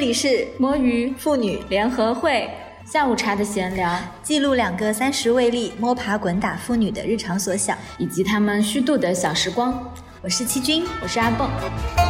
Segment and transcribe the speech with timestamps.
[0.00, 2.48] 这里是摸鱼妇女联合会
[2.86, 9.92] 下午茶的闲聊，记录两个三十未立摸爬滚打妇女的日常所想，以及她们虚度的小时光。
[10.22, 12.09] 我是七君，我是阿蹦。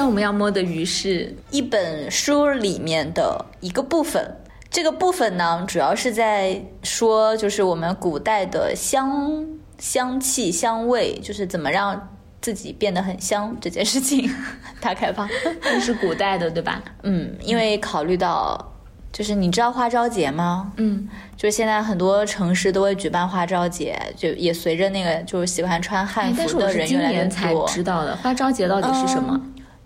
[0.00, 4.34] 天我们要摸的鱼是一本书里面的一个部分。
[4.70, 9.44] 这个部分呢，主要是在说，就是我们古代的香
[9.78, 14.34] 香气、香味，就是怎么让自己变得很香这件事情。
[14.80, 15.28] 打开吧，
[15.60, 16.82] 这是古代的，对吧？
[17.02, 18.72] 嗯，因为考虑到，
[19.12, 20.72] 就是你知道花朝节吗？
[20.76, 27.68] 嗯，就是现在很多城市都会举办花朝节，就也随着那个就是喜欢穿汉服的人越来越才多。
[27.68, 29.38] 知道的花朝节到底是什么？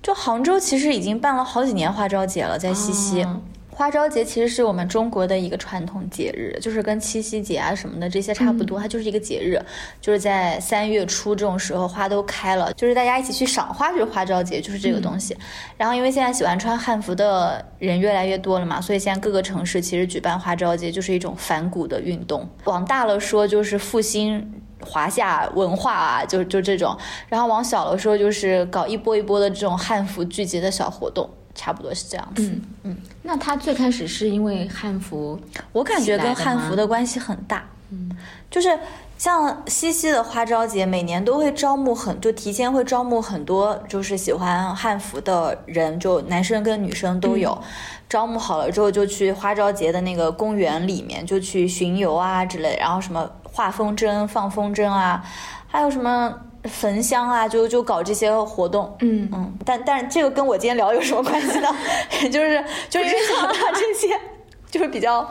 [0.05, 3.25] 就杭州其实已经办了好几年花朝节了，在西溪。
[3.25, 3.41] 哦
[3.77, 9.61] 花朝节其实是我们中国的一个传统节日，就是跟七夕节啊什么的这些差不多，它就是一个节日，
[10.01, 15.37] 就是在三月初这种时候花都开了，就是大家一起去赏花，就是花朝节，就是这个东西。
[15.77, 22.49] 然后因为现在喜欢穿汉服的人越来越多了嘛，所以现在各个城市其实举办花朝节就是一种反古的运动。
[22.67, 24.53] 往大了说就是复兴。
[24.85, 26.97] 华夏文化啊，就就这种，
[27.29, 32.43] 然后往小了说，就是搞一波一波的这种汉服聚集的小活动，差不多是这样子。
[32.43, 35.39] 嗯嗯，那他最开始是因为汉服，
[35.73, 37.65] 我感觉跟汉服的关系很大。
[37.91, 38.11] 嗯，
[38.51, 38.79] 就是
[39.19, 47.51] 像西溪的花朝节，每年都会招募很，就提前会招募很多，就是喜欢汉服的人，就男生跟女生都有。
[47.63, 47.69] 嗯
[48.07, 55.25] 招募好了之后，就去花朝节的那个公园里面，就去巡游啊之类，然后什么画风筝、放风筝啊，
[55.69, 56.35] 还有什么
[56.65, 58.97] 焚香啊，就就搞这些活动。
[58.99, 61.69] 嗯嗯，但但是这个跟我今天聊有什么关系呢？
[62.33, 64.19] 就是就是想到这些，
[64.69, 65.31] 就是比较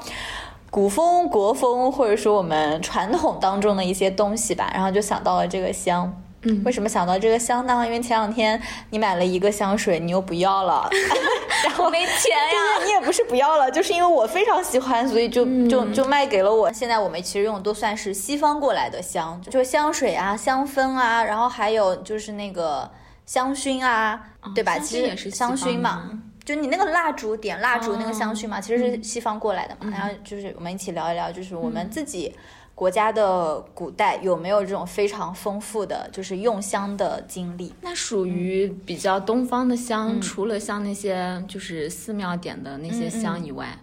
[0.72, 6.23] 古风、国风，或者说我们传统当中的一些东西吧，然后就想到了这个香。
[6.44, 7.84] 嗯为什么想到这个香呢？
[7.86, 10.90] 因为前两天你买了一个香水，你又不要了，
[11.64, 12.84] 然后没钱呀。
[12.86, 16.72] 你也不是不要了，就是因为我非常喜欢，所以就就就卖给了我。
[16.74, 22.90] 现在我们其实用的都算是西方过来的香，就香水啊、香氛啊，然后还有就是那个
[23.26, 24.22] 香薰啊，
[24.54, 24.78] 对吧？
[24.80, 26.10] 其实也是香薰嘛。
[26.44, 29.90] 就你那个蜡烛点蜡烛那个香薰嘛，其实是西方过来的嘛。
[29.90, 32.36] 然后就是我们一起聊一聊，就是我们自己
[32.84, 37.74] 国家的古代有没有这种非常丰富的就是用香的经历？
[37.80, 43.80] 那属于比较东方的香，除了像那些就是寺庙点的那些香以外，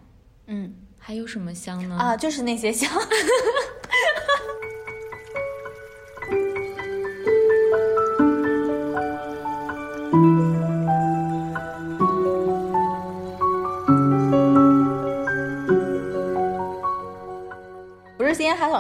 [0.48, 1.96] 嗯还有什么香呢？
[1.96, 2.90] 啊，就是那些香。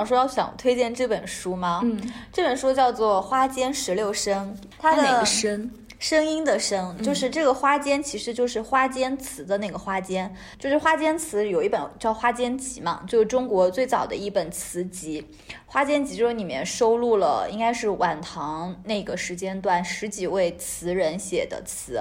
[0.00, 1.80] 想说要想推荐这本书吗？
[1.84, 2.00] 嗯，
[2.32, 5.70] 这本书叫做《花间十六声》，它的哪个声？
[5.98, 15.20] 声音的声，就是这个花间，其实就是花间词的那个花间，就是花间词有一本叫《花间集》嘛，就是中国最早的一本词集，
[15.66, 22.00] 《花间集》就是里面收录了应该是晚唐那个时间段十几位词人写的词。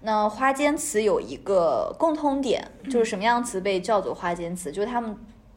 [0.00, 5.14] 那花间词有一个共通点，就是什么样词被叫做花间词，就是他们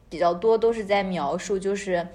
[0.09, 2.07] 比较多都是在描述就是。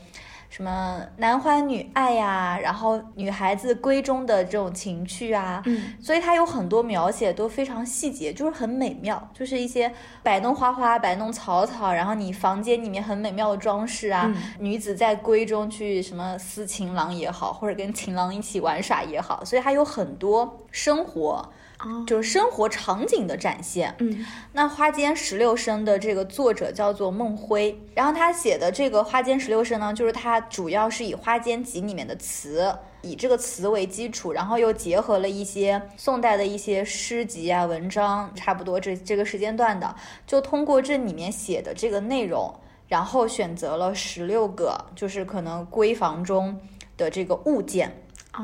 [0.52, 9.90] 什么男欢女爱呀、然后女孩子闺中的这种情趣啊，嗯，所以它有很多描写都非常细节，就是很美妙，就是一些
[10.22, 21.50] 摆弄花花、摆弄草草，然后你房间里面很美妙的装饰啊，嗯女子在闺中去什么思情郎也好，或者跟情郎一起玩耍也好，所以它有很多生活。
[21.82, 23.94] 哦，就是生活场景的展现。
[23.98, 39.94] 嗯那《花间十六声》的这个作者叫做孟辉，然后他写的这个《花间十六声》呢，就是他主要是以《花间集》里面的词，以这个词为基础，然后又结合了一些宋代的一些诗集啊、文章，差不多这这个时间段的，
[40.26, 42.54] 就通过这里面写的这个内容，
[42.88, 46.60] 然后选择了十六个，就是可能闺房中
[46.96, 47.90] 的这个物件。
[48.34, 48.42] 哦，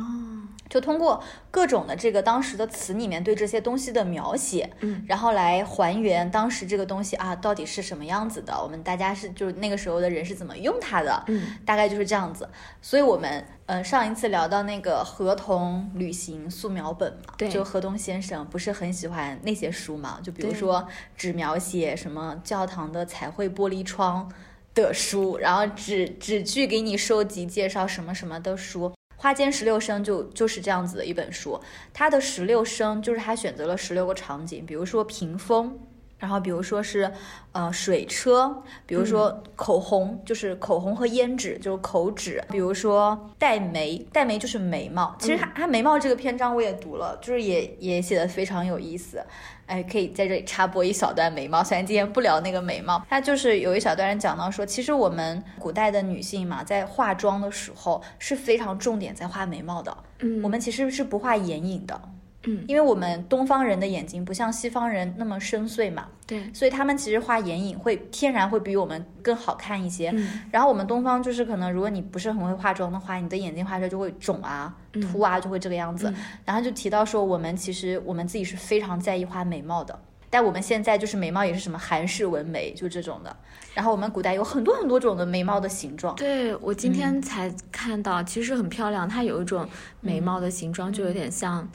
[0.69, 12.49] 就通过各种的这个当时的词里面对这些东西的描写，嗯，然后来还原当时这个东西啊到底是什么样子的，我们大家是就是那个时候的人是怎么用它的，嗯，大概就是这样子。
[12.83, 20.87] 所以我们呃上一次聊到那个合同旅行素描本嘛，对就河东先生不是很喜欢那些书嘛，就比如说
[21.17, 24.31] 只描写什么教堂的彩绘玻璃窗。
[24.75, 28.93] 的书，然后只只去给你收集介绍什么什么的书。
[29.21, 31.61] 花间十六声就就是这样子的一本书，
[31.93, 35.77] 它的十六声就是他选择了十六个场景，比如说屏风，
[36.19, 37.11] 然后比如说是
[37.53, 45.15] 呃水车，比如说口红，就是口红和胭脂，就是口脂，比如说黛眉，黛眉就是眉毛。
[45.19, 49.23] 其实它它眉毛这个篇章我也读了，就是也也写的非常有意思。
[49.67, 62.01] 哎，可以在这里插播一小段眉毛，虽然今天不聊那个眉毛，它就是有一小段人讲到说，其实我们古代的女性嘛，在化妆的时候是非常重点在画眉毛的，嗯我们其实是不画眼影的，
[62.49, 70.11] 嗯因为我们东方人的眼睛不像西方人那么深邃嘛，对，所以他们其实画眼影会天然会比我们更好看一些。
[70.15, 76.13] 嗯然后我们东方就是可能，如果你不是很会化妆的话，你的眼睛画出来就会肿啊、凸啊，就会这个样子。
[76.45, 79.99] 然后就提到说，我们其实我们自己是非常在意画眉毛的。
[80.31, 83.35] 但我们现在就是眉毛也是什么韩式纹眉，就这种的。
[83.73, 86.15] 然后我们古代有很多很多种的眉毛的形状。
[86.17, 89.67] 对我今嗯天才看到，其实很漂亮，它有一种
[90.03, 91.67] 眉毛的形状，就有点像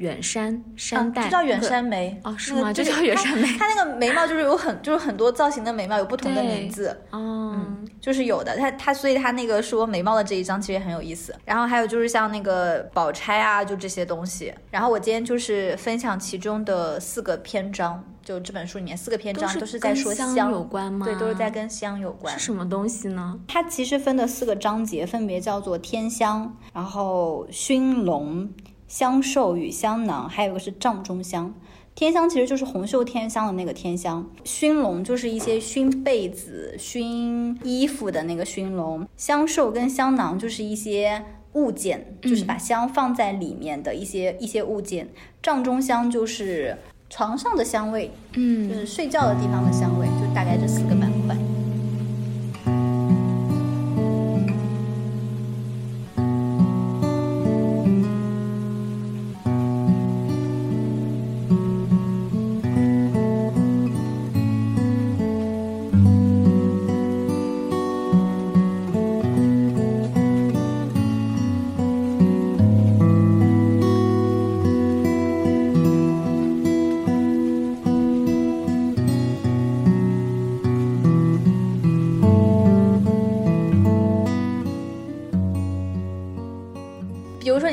[0.00, 6.98] 远山山带，嗯就叫远山眉哦是那个就吗就叫远山眉它它那个眉毛就是有很就是很多造型的眉毛有不同的名字。
[7.10, 7.54] 哦，
[8.00, 11.34] 就是有的，它它所以它那个说眉毛的这一章其实也很有意思。
[11.44, 14.52] 然后还有就是像那个宝钗啊，就这些东西。
[14.70, 21.04] 然后我今天就是分享其中的四个篇章，就这本书里面四个篇章都都是在说跟香有关吗？
[21.04, 22.46] 对，都是在跟香有关是。
[22.46, 23.38] 什么东西呢？
[23.46, 28.48] 它其实分的四个章节分别叫做天香，然后熏笼、
[28.90, 31.54] 香寿与香囊，还有一个是帐中香。
[31.94, 41.22] 天香其实就是红袖添香的那个天香，熏笼就是一些熏被子、熏衣服的那个熏笼，香寿跟香囊就是一些
[41.52, 45.08] 物件，就是把香放在里面的一些一些物件。
[45.40, 46.76] 帐中香就是
[47.08, 50.94] 床上的香味，嗯就嗯，是睡觉的地方的香味，就大概这四个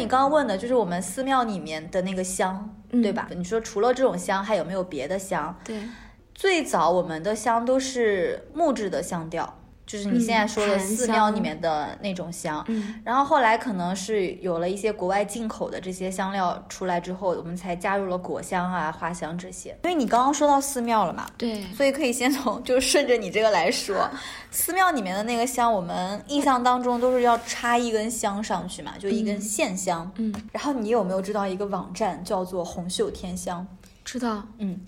[0.07, 3.27] 你刚刚问的，就是我们寺庙里面的那个香，嗯对吧？
[3.35, 5.53] 你说除了这种香，还有没有别的香？
[5.65, 5.81] 对，
[6.33, 12.63] 最早我们的香都是木质的香调，就是你现在说的寺庙里面的那种香。
[12.67, 19.69] 嗯然后后来可能是有了一些国外进口的这些香料出来之后，我们才加入了果香啊、花香这些。
[19.83, 24.09] 因为你刚刚说到寺庙了嘛，对，所以可以先从就顺着你这个来说，
[24.51, 30.11] 寺庙里面的那个香，我们印象当中都是要插一根香上去嘛，就一根线香。
[30.17, 33.65] 嗯，然后你有没有知道一个网站叫做红袖添香？
[34.03, 34.79] 知道，嗯，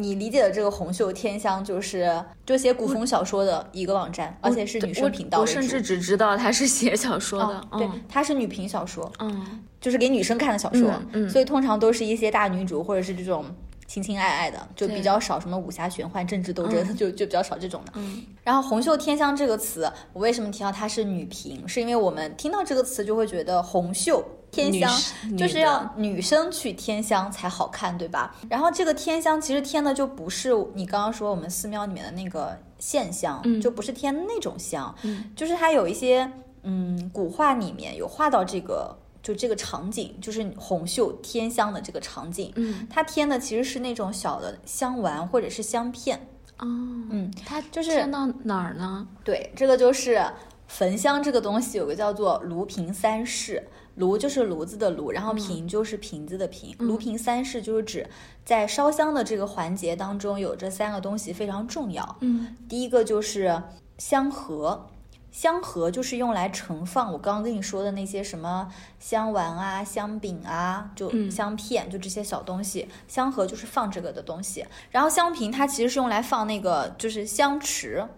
[0.00, 5.40] 你理解的这个红袖添香就是就写古风小说的一个网站，而且是女生频道。
[5.40, 13.44] 我甚至只知道她是写小说的嗯，，对嗯，它是女频小说，嗯就是给女生看的小说，嗯嗯所以通常都是一些大女主或者是这种
[13.86, 17.92] 情情爱爱的，就比较少什么武侠玄幻、政治斗争，就就比较少这种的。
[17.94, 21.62] 嗯然后“红袖添香”这个词，我为什么提到它是女频？
[21.68, 24.90] 是因为我们听到这个词就会觉得红袖添香
[25.36, 28.34] 就是要女生去添香才好看，对吧？
[28.48, 36.30] 然后这个添香其实添的就不是你刚刚说我们寺庙里面的那个线香，嗯就不是添那种香，嗯就是它有一些
[36.62, 38.96] 嗯古画里面有画到这个。
[39.20, 46.16] 就这个场景，就是红袖添香的这个场景，嗯它添的其实是那种小的香丸或者是香片，
[46.56, 49.06] 哦，嗯，它就是添到哪儿呢？
[49.24, 50.24] 对，这个就是
[50.66, 58.08] 焚香这个东西有个叫做炉瓶三式，炉就是炉子的炉，然后瓶就是瓶子的瓶，炉瓶三式就是指
[58.44, 62.16] 在烧香的这个环节当中有这三个东西非常重要。
[62.20, 63.62] 嗯第一个就是
[63.98, 64.86] 香盒。
[65.30, 68.66] 香盒就是用来盛放我刚刚跟你说的那些什么
[68.98, 72.88] 香丸啊、香饼啊，就嗯香片，就这些小东西。
[73.06, 78.08] 香盒就是放这个的东西，然后香瓶它其实是用来放那个就是香池，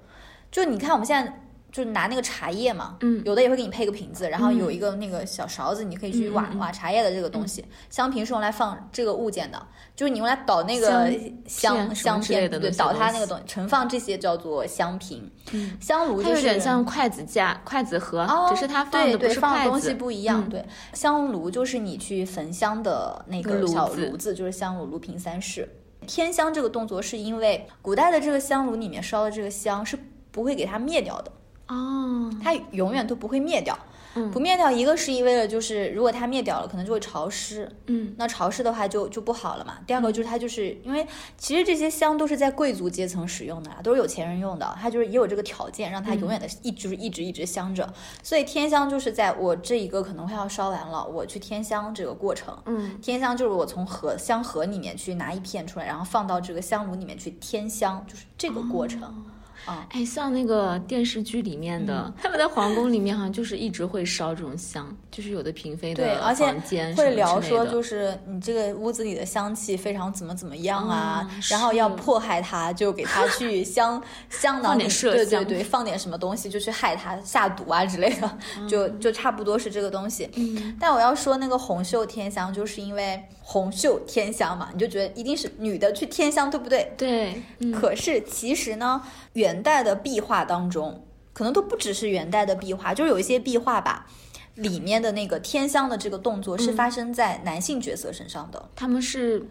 [0.53, 7.65] 就你看我们现在就拿那个茶叶嘛，嗯有的也会给你配个瓶子，然后有一个那个小勺子，你可以去挖挖茶叶的这个东西。
[7.89, 11.13] 香瓶是用来放这个物件的，就是你用来倒那个
[11.47, 15.31] 香香片对，倒它那个东西，盛放这些叫做香瓶。
[15.53, 20.45] 嗯，香炉就是它有点像筷子架、筷子盒，哦，只是它放对对的不是筷子，放的东西不一样。
[20.47, 25.69] 嗯对，香炉就是你去焚香的那个炉小子炉子，就是香炉炉瓶三式。
[26.07, 29.97] 添香这个动作是因为古代的这个香炉里面烧的这个香是
[30.31, 31.31] 不会给它灭掉的，
[31.71, 33.79] 哦，它永远都不会灭掉。
[34.17, 39.79] 嗯不灭掉，一个是因为了就是如果它灭掉了，可能就会潮湿，嗯那潮湿的话就就不好了嘛。
[39.87, 41.07] 第二个就是它就是因为
[41.39, 47.89] 其实这些香都是在贵族阶层使用的啊，都是有钱人用的，它就是也有这个条件让它永远的一直一直一直香着。
[48.21, 52.53] 所以添香就是在我这一个可能快要烧完了，我去添香这个过程。
[52.67, 59.25] 嗯添香就是我从盒香盒里面去拿一片出来，然后放到这个香炉里面去添香，就是这个过程。
[59.67, 62.15] 啊、哎，像那个电视剧里面的，嗯。
[62.23, 66.53] 他们在皇宫里面好像就是一直会烧这种香，就是有的嫔妃对，的而且
[66.97, 78.39] 会聊说，就是你这个屋子里的香气非常怎么怎么样啊，啊然后要迫害他，就给他去 香香囊里，放点香对对对，放点什么东西就去害他下毒啊之类的，
[78.69, 80.29] 就就差不多是这个东西。
[80.37, 80.77] 嗯。
[80.81, 86.93] 但我要说那个红袖添香，就是因为红袖添香嘛，你就觉得一定是女的去添香，对不对？
[86.97, 87.73] 对，嗯。
[87.73, 89.01] 可是其实呢，
[89.51, 94.07] 元代的壁画当中，可能都不只是元代的壁画，就是有一些壁画吧，
[94.55, 99.45] 里面的那个添香的这个动作嗯是发生在男性角色身上的，他们是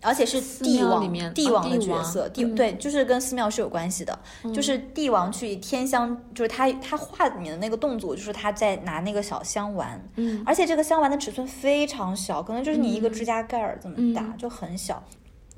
[0.00, 2.54] 而且是帝王里面哦帝王的角色，帝嗯。
[2.54, 4.18] 对，就是跟寺庙是有关系的，
[4.54, 10.42] 就是帝王去添香，就是他他画里面的那个动作，就是他在拿那个小香丸，嗯。
[10.46, 14.38] 而且这个香丸的尺寸非常小，可能就是你一个指甲盖儿这么大，嗯。
[14.38, 15.04] 就很小。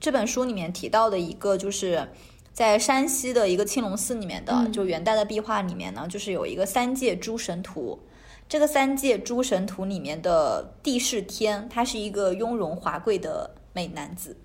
[0.01, 2.09] 这本书里面提到的一个就是。
[2.55, 7.99] 在山西的一个青龙寺里面的，嗯就元代的壁画里面呢，就是有一个三界诸神图。
[8.49, 14.37] 这个三界诸神图里面的帝释天，他是一个雍容华贵的美男子。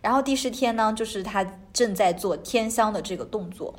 [0.00, 3.74] 然后帝释天呢，就是他正在做天香的这个动作。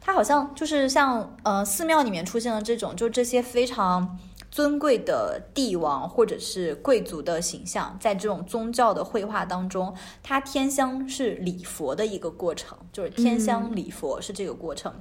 [0.00, 4.18] 他好像就是像呃寺庙里面出现的这种，就这些非常
[4.54, 9.92] 尊贵的帝王或者是贵族的形象，在这种宗教的绘画当中，
[10.22, 14.94] 它天香是礼佛的一个过程，就是天香礼佛是这个过程。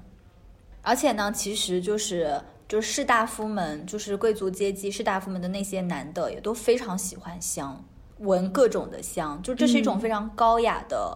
[0.82, 7.80] 而且呢，其实就是就是士大夫们，就是贵族阶级士大夫们的那些男的，也都非常喜欢香，
[8.22, 11.16] 闻各种的香，就这是一种非常高雅的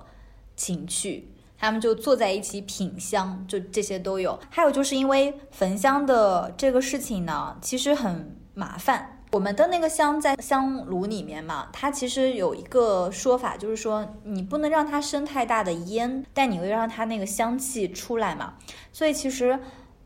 [0.56, 1.28] 情趣。
[1.58, 4.40] 他们就坐在一起品香，就这些都有。
[4.50, 9.14] 还有就是因为焚香的这个事情呢，其实很麻烦。
[9.32, 18.54] 我们的那个香在香炉里面嘛，它其实有一个说法，就是说你不能让它生太大的烟，但你会让它那个香气出来嘛。
[18.94, 19.60] 所以其实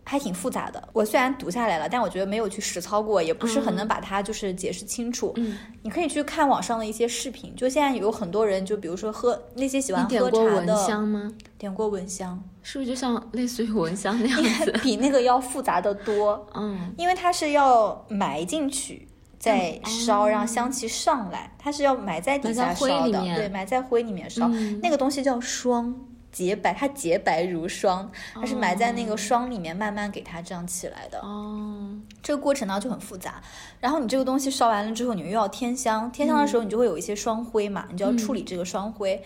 [0.03, 0.89] 还挺复杂的。
[0.93, 5.33] 我虽然读下来了，但我觉得没有去实操过，也不是很能把它就是解释清楚。
[5.37, 11.31] 嗯，你可以去看网上的一些视频，就现在有很多人，就比如说喝那些喜欢你点喝过蚊茶的，香吗？
[11.57, 14.71] 点过蚊香，是不是就像类似于蚊香那样子？
[14.83, 19.07] 比那个要复杂的多， 嗯因为它是要埋进去。
[19.39, 24.47] 再烧，哦让香气上来，它是要埋在底下烧的，对，埋在灰里面烧。
[24.53, 25.95] 嗯那个东西叫霜，
[26.31, 31.19] 洁白，它洁白如霜，它是埋在那个霜里面，慢慢给它这样起来的。
[31.19, 33.41] 哦，这个过程呢就很复杂，
[33.79, 39.21] 然后你这个东西烧完了之后，你又要添香，添香的时候你就会有一些霜灰嘛，你就要处理这个霜灰。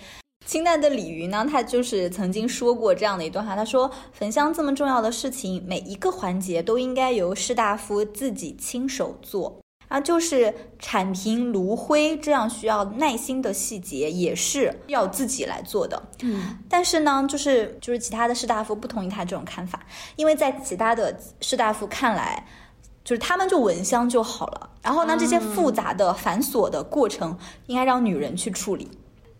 [0.45, 9.57] 清代的李渔呢，他就是曾经说过这样的一段话，他说：“焚香这么重要的事情，每一个环节都应该由士大夫自己亲手做。”
[9.95, 16.03] 啊，就是铲平炉灰这样需要耐心的细节，也是要自己来做的。
[16.21, 19.79] 嗯但是呢，就是就是其他的士大夫不同意他这种看法，
[20.17, 22.45] 因为在其他的士大夫看来，
[23.05, 24.69] 就是他们就闻香就好了。
[24.83, 27.37] 然后呢，这些复杂的、繁琐的过程
[27.67, 28.91] 应该让女人去处理。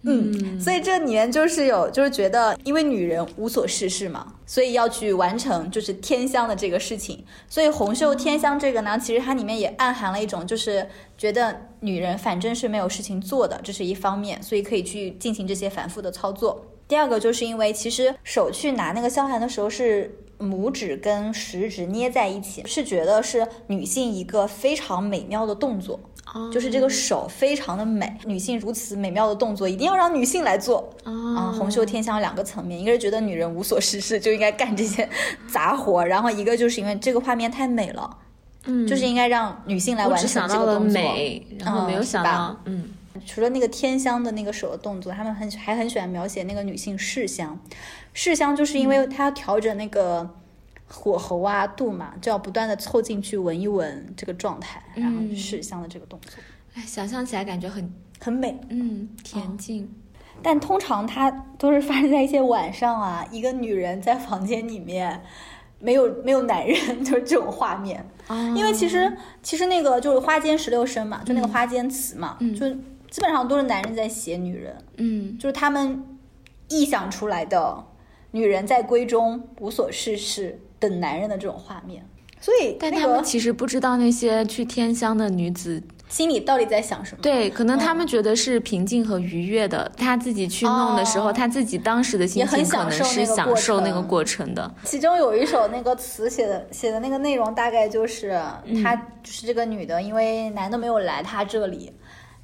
[0.07, 7.25] 嗯，所以这里面就是有，就是觉得，因为女人无所事事嘛，所以要去完成就是天香的这个事情。
[7.49, 16.63] 所以红袖添香这个呢，其实它里面也暗含了一种，就是觉得女人反正是没有事情做的，这是一方面，所以可以去进行这些反复的操作。
[16.87, 25.99] 第二个就是因为其实手去拿那个香环的时候是拇指跟食指捏在一起，是觉得是女性一个非常美妙的动作。
[26.35, 30.87] 哦就是这个手非常的美，女性如此美妙的动作一定要让女性来做。
[31.05, 35.07] 啊、啊红袖添香两个层面，一个是觉得女人无所事事就应该干这些
[35.47, 38.17] 杂活，然后一个就是因为这个画面太美了，
[38.65, 41.01] 嗯，就是应该让女性来完成这个动作。
[41.01, 42.89] 美，然后没有想到，嗯。
[43.25, 47.57] 除了那个添香的那个手的动作，他们很还很喜欢描写那个女性试香。
[48.11, 50.29] 试香就是因为她要调整那个
[50.95, 56.31] 火候啊、度嘛，就要不断的凑进去闻一闻这个状态，然后嗯试香的这个动作
[56.73, 58.59] 哎，想象起来感觉很很美。
[58.69, 59.93] 嗯恬静。
[60.43, 65.21] 但通常它都是发生在一些晚上啊，一个女人在房间里面，
[65.79, 68.05] 没有没有男人， 就是这种画面。
[68.27, 72.69] 啊因为其实其实那个就是花间十六声嘛，就那个花间词嘛，嗯就
[73.09, 76.03] 基本上都是男人在写女人，嗯就是他们
[76.67, 77.85] 臆想出来的
[78.31, 82.07] 女人在闺中无所事事等男人的这种画面。
[82.41, 87.17] 所以，但他们其实不知道那些去天香的女子 心里到底在想什么。
[87.19, 89.91] 对，可能他们觉得是平静和愉悦的。
[89.97, 94.71] 他自己去弄的时候，他自自己当时的心情可能是享受那个过程的。
[94.83, 98.39] 其中有一首那个词写的写的那个内容，大概就是
[98.83, 101.91] 她就是这个女的，因为男的没有来她这里。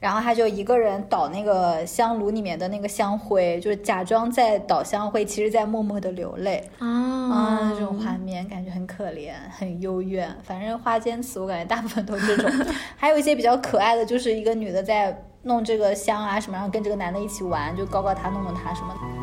[0.01, 10.35] 然后他就一个人倒那个香炉里面的那个香灰，就是假装在倒香灰，其实在默默的流泪啊，这种画面感觉很可怜，很幽怨。
[10.41, 12.65] 反正花间词我感觉大部分都是这种，
[12.97, 19.20] 还有一些比较可爱的，就是一个女的在弄这个香啊什么，然后跟这个男的一起玩，就搞搞他，弄弄他什么。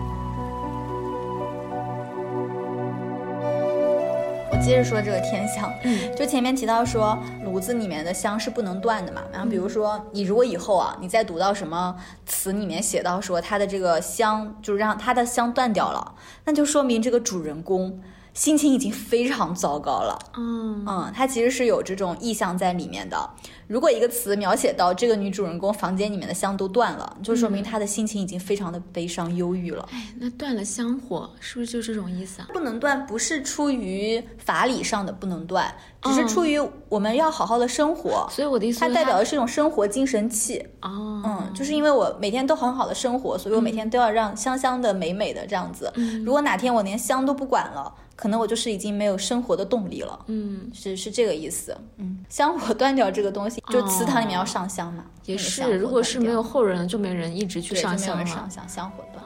[4.60, 9.22] 接着说这个天香，嗯，就前面提到说炉子里面的香是不能断的嘛。
[9.32, 11.96] 然后比如说你如果以后啊，你再读到什么
[12.26, 18.00] 词里面写到说它的这个香就是让它的香断掉了，那就说明这个主人公。
[18.38, 23.18] 心情已经非常糟糕了，嗯嗯，他其实是有这种意象在里面的。
[23.66, 29.88] 如果一个词描写到这个女主人公房间里面的香都断了，就说明她的心情已经非常的悲伤忧郁了。
[29.90, 32.47] 哎，那断了香火是不是就这种意思啊？
[32.52, 38.25] 不能断，不是出于法理上的不能断，只是出于我们要好好的生活。
[38.30, 40.64] 所以我的意思，它代表的是一种生活精神气。
[40.83, 45.92] 哦，嗯，就是因为我每天都很好的生活，所以我每天都要让香香的、美美的这样子。
[46.25, 47.92] 如果哪天我连香都不管了。
[48.20, 59.25] 可能我就是已经没有生活的动力了，嗯，是是这个意思，嗯，香火断掉这个东西，就祠堂里面要上香嘛，也是，如果是没有后人，就没人一直去上香了，上香，香火断。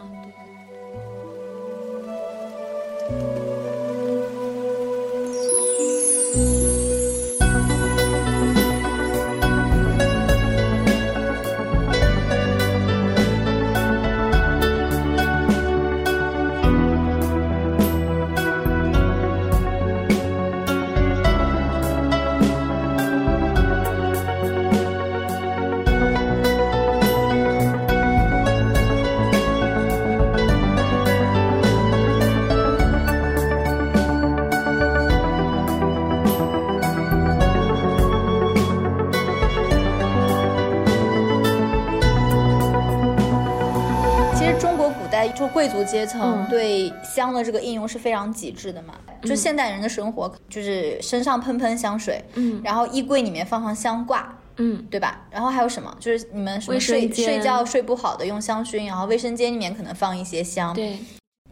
[45.52, 48.94] 贵族阶层对香的这个应用是非常极致的嘛？
[49.22, 55.24] 就现代人的生活，就是身上喷喷香水，嗯，然后衣柜里面放放香挂，嗯，对吧？
[55.30, 55.94] 然后还有什么？
[56.00, 60.74] 就是你们什么睡睡觉睡不好的用香薰，然后卫生间里面可能放一些香。
[60.74, 60.98] 对，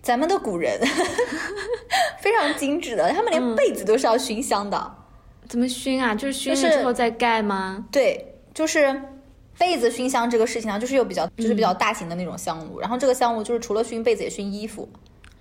[0.03, 0.81] 咱们的古人
[2.19, 4.95] 非常精致的，他们连被子都是要熏香的。
[5.49, 6.15] 怎么熏啊？
[6.15, 7.87] 就是熏了之后再盖吗？
[7.93, 9.01] 对，就是。
[9.61, 14.89] 被子熏香这个事情呢，就是有比较，就是比较大型的那种香炉，然后这个香炉就是除了熏被子也熏衣服。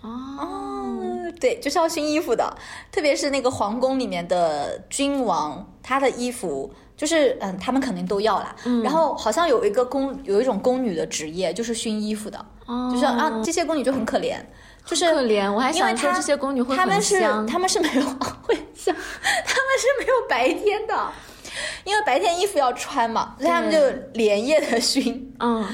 [0.02, 1.00] 哦，
[1.40, 2.54] 对，就是要熏衣服的，
[2.92, 8.54] 特别是那个皇宫里面的君王，他的衣服就是嗯，他们肯定都要啦。
[8.84, 12.46] 然后好像有一个宫，有一种宫女的职业就是熏衣服的，
[12.92, 14.38] 就是啊，这些宫女就很可怜，
[14.86, 15.50] 就是可怜。
[15.50, 18.02] 我还想说这些宫女会很香，他们是没有
[18.42, 18.94] 会香，
[19.46, 20.94] 他们是没有白天的。
[21.84, 23.78] 因为白天衣服要穿嘛，所以他们就
[24.14, 25.34] 连夜的熏。
[25.40, 25.66] 嗯。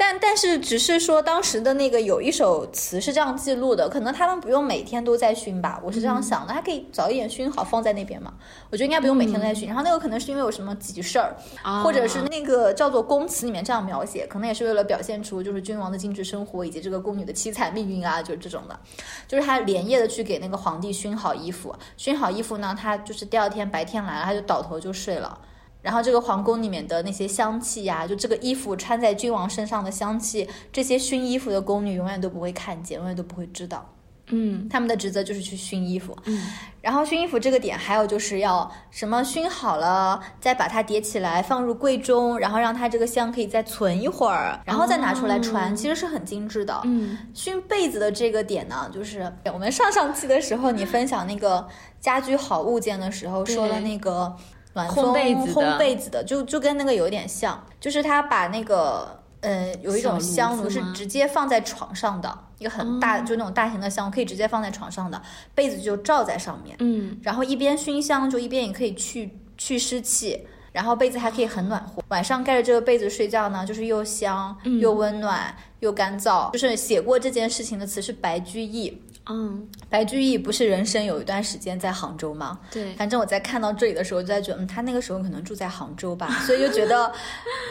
[0.00, 8.32] 但但是只是说当时的那个有一首词是这样记录的，可能他们不用每天都在熏吧，我是这样想的，还可以早一点熏好放在那边嘛。
[8.70, 9.68] 我觉得应该不用每天都在熏。
[9.68, 11.36] 然后那个可能是因为有什么急事儿，
[11.84, 18.80] 或者是那个叫做宫词里面这样描写，可能也是为了表现出就是君王的精致生活以及这个宫女的凄惨命运啊，就是这种的。
[19.28, 25.38] 就是他连夜的去给那个皇帝熏好衣服，熏好衣服呢，他就是第二天白天来了，他就倒头就睡了。
[25.82, 33.94] 然后这个皇宫里面的那些香气呀，就这个衣服穿在君王身上的香气，这些熏衣服的宫女永远都不会看见，永远都不会知道。
[34.32, 36.16] 嗯，他们的职责就是去熏衣服。
[36.26, 36.40] 嗯，
[36.80, 46.80] 然后熏衣服这个点还有就是要什么熏好了，再把它叠起来放入柜中，然后让它这个香可以再存一会儿，然后再拿出来穿，其实是很精致的。
[46.84, 51.66] 嗯，熏被子的这个点呢，就是我们上上期的时候你分享那个
[51.98, 54.36] 家居好物件的时候说的那个。
[54.74, 65.20] 暖风烘被子的，就就跟那个有点像，就是他把那个，呃，有一种香炉是直接放在床上的，一个很大，就那种大型的香，可以直接放在床上的，
[65.54, 76.50] 被子就罩在上面，嗯，然后一边熏香，就一边也可以去去湿气，然后被子还可以很暖和，晚上盖着这个被子睡觉呢，就是又香又温暖又干燥。
[76.52, 79.02] 就是写过这件事情的词是白居易。
[79.28, 82.58] 嗯，白居易不是人生有一段时间在杭州吗？
[82.70, 87.12] 对，反正我在看到这里的时候，就在觉得，嗯，他那个时候可能住在杭州吧， 所以就觉得，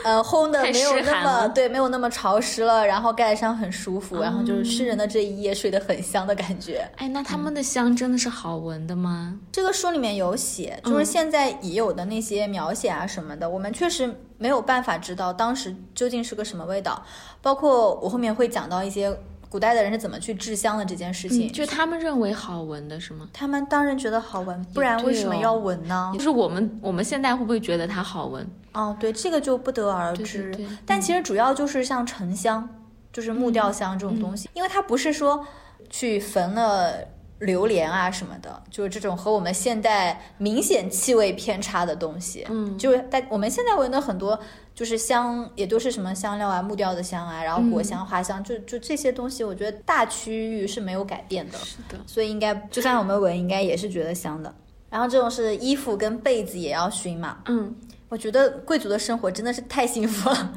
[0.06, 6.90] 呃，烘的没有那么对，没有那么潮湿了，然后盖上很舒服，然后就是诗人的这一夜睡得很香的感觉。
[6.96, 9.38] 哎，那他们的香真的是好闻的吗？
[9.52, 17.04] 这个书里面有写，就是现在已有的那些描写啊什么的，我们确实没有办法知道当时究竟是个什么味道，
[17.42, 19.20] 包括我后面会讲到一些。
[19.50, 21.52] 古代的人是怎么去制香的这件事情？
[21.52, 23.28] 就他们认为好闻的是吗？
[23.34, 26.12] 他们当然觉得好闻，不然为什么要闻呢？
[26.14, 28.48] 就是我们我们现在会不会觉得它好闻？
[28.74, 30.56] 哦，对，这个就不得而知。
[30.86, 32.70] 但其实主要就是像沉香，
[33.12, 35.46] 就是木调香这种东西，因为它不是说
[35.90, 36.94] 去焚了。
[37.39, 42.45] 榴莲啊什么的，就是这种和我们现代明显气味偏差的东西。
[42.49, 44.38] 嗯，就是在我们现在闻的很多，
[44.75, 51.58] 就是香也都是什么香料啊、木调的香啊，然后果香、花香，就就这些东西，我觉得大区域是没有改变的。
[51.60, 54.54] 是的，所以应该就算我们闻，应该也是觉得香的。
[54.89, 57.38] 然后这种是衣服跟被子也要熏嘛。
[57.45, 57.73] 嗯，
[58.10, 60.54] 我觉得贵族的生活真的是太幸福了。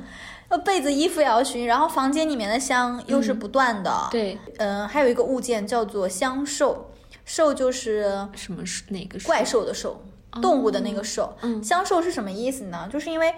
[0.58, 4.08] 被子、衣服也要熏，然后房间里面的香又是不断的。
[4.10, 6.90] 对，嗯，还有一个物件叫做香兽，
[7.24, 10.02] 兽就是什么哪个怪兽的兽，
[10.40, 11.36] 动物的那个兽。
[11.40, 12.88] 嗯，香兽是什么意思呢？
[12.92, 13.34] 就是因为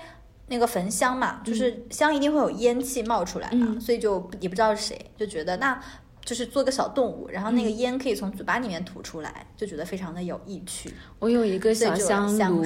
[0.49, 5.81] 那个焚香嘛，就是香一定会有烟气冒出来嘛，所以就也不知道是谁就觉得那
[6.25, 10.93] 就是做个小动物，然后那个烟可以从嘴巴里面吐出来，就觉得非常的有意趣。
[11.19, 12.65] 我有一个小香炉。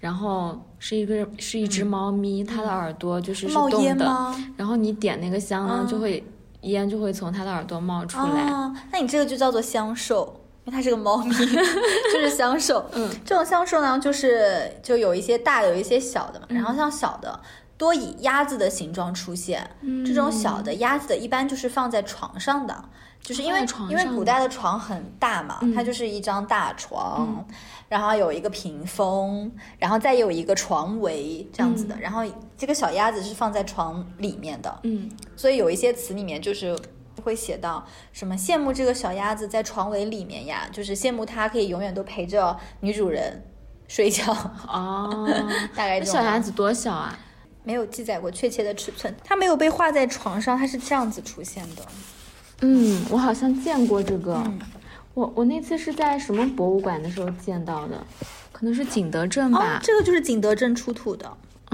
[0.00, 6.24] 然后是一个是一只猫咪，它的耳朵就是是动的，然后你点那个香呢，就会
[6.62, 8.50] 烟就会从它的耳朵冒出来。
[8.90, 11.30] 那你这个就叫做香兽，因为它是个猫咪，
[12.12, 12.84] 就是香兽。
[12.92, 16.46] 嗯，这种香兽呢，就是就有一些大的，有一些小的嘛。
[16.48, 17.38] 然后像小的
[17.76, 19.70] 多以鸭子的形状出现，
[20.06, 22.84] 这种小的鸭子的一般就是放在床上的，
[23.22, 27.44] 就是因为因为古代的床很大嘛，它就是一张大床。
[27.88, 32.22] 然后有一个屏风，然后再有一个床围这样子的，然后
[32.56, 36.78] 这个小鸭子是放在床里面的，嗯，所以有一些词里面就是
[37.20, 43.42] 会写到什么羡慕这个小鸭子在床围里面呀，就是羡慕它可以永远都陪着女主人
[43.88, 44.32] 睡觉
[44.68, 45.28] 哦，
[45.74, 47.18] 大概这小鸭子多小啊？
[47.64, 51.82] 没有记载过确切的尺寸，它没有被画在床上，它是这样子出现的。
[52.60, 54.42] 嗯，我好像见过这个。
[55.14, 58.06] 我我那次是在什么博物馆的时候见到的，
[58.52, 59.80] 可能是景德镇吧。
[59.82, 61.30] 这个就是景德镇出土的，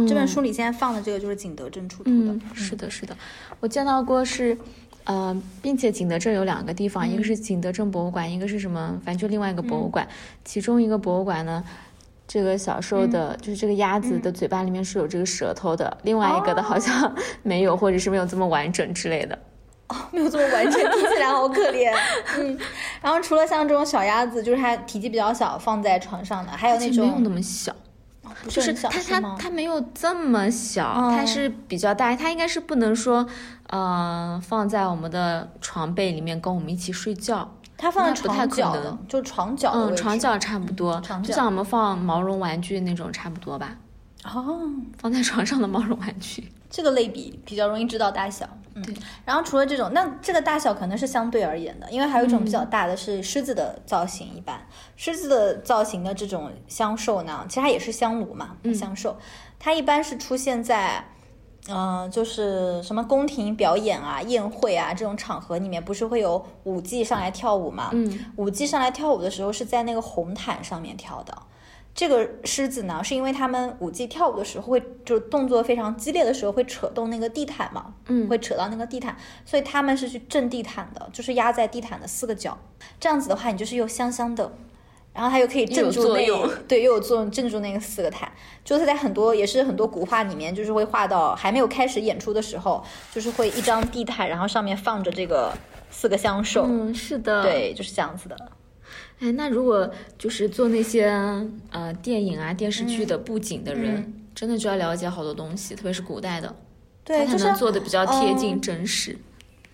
[0.08, 2.34] 这本书里现在放的这个就是景德镇出土的。
[2.54, 3.14] 是的，是的，
[3.60, 4.56] 我见到过是，
[5.04, 10.08] 呃，并且景德镇有两个地方，一个是景德镇博物馆，一个是什么，反正就另外一个博物馆。
[10.42, 11.62] 其中一个博物馆呢，
[12.26, 19.38] 这个小兽的，就是这个鸭子的嘴巴里面是有这个舌头的，另外一个的好像没有，或者是没有这么完整之类的。
[19.88, 21.92] 哦， 没有这么完整，听起来好可怜。
[22.38, 22.58] 嗯，
[23.00, 27.74] 然后除了像这种小鸭子，就是它体积比较小，放在床上的，还有那种没有那么小，
[28.48, 33.26] 就是它它它没有这么小，它是比较大，它应该是不能说，
[33.68, 37.52] 呃，放在我们的床被里面跟我们一起睡觉。
[37.78, 43.76] 它放在床角的，就床角嗯，床角差不多，就像我们放毛绒玩具那种差不多吧。
[44.24, 44.58] 哦，
[44.98, 48.48] 放在床上的毛绒玩具，这个类比比较容易知道大小。
[48.84, 54.34] 对，然后除了这种，那这个大小可能是相对而言的，因为还有一种比较大的是狮子的造型。
[54.34, 54.60] 一般
[54.96, 59.16] 狮子的造型的这种香兽呢，其实它也是香炉嘛，香兽，
[59.58, 61.04] 它一般是出现在，
[61.68, 67.90] 嗯，就是什么宫廷表演啊、宴会啊这种场合里面，不是会有舞伎上来跳舞嘛？
[67.92, 71.34] 嗯，舞伎上来跳舞的时候是在那个红毯上面跳的。
[71.96, 82.58] 这个狮子呢，是因为他们舞技跳舞的时候会，就是动作非常激烈的时候会扯动那个地毯嘛，嗯，会扯到那个地毯，所以他们是去震地毯的，就是压在地毯的四个角，
[83.00, 84.52] 这样子的话，你就是又香香的，
[85.14, 86.26] 然后它又可以镇住那，
[86.68, 88.30] 对，又有作用镇住那个四个毯，
[88.62, 95.50] 就是在很多也是很多古画里面，就是会画到还没有开始演出的时候，就是会一张地毯，然后上面放着这个
[95.90, 98.36] 四个香兽，嗯，是的，对，就是这样子的。
[99.18, 101.06] 哎，那如果就是做那些
[101.70, 106.54] 呃电影啊电视剧的布景的人，真的就要了解好多东西，特别是古代的，
[107.02, 109.16] 对，才能做的比较贴近真实。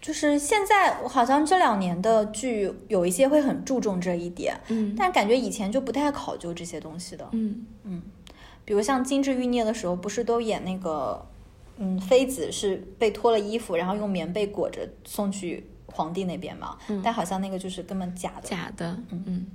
[0.00, 8.02] 就是现在好像这两年的剧有一些会很注重这一点，嗯，但感觉以前就不太考究这些东西的，嗯嗯，
[8.64, 11.24] 比如像《金枝欲孽》的时候，不是都演那个，
[11.78, 15.66] 嗯，妃子是被脱了衣服，然后用棉被裹着送去。
[15.92, 19.46] 皇帝那边嘛，但好像那个就是根本假的，假的，嗯嗯。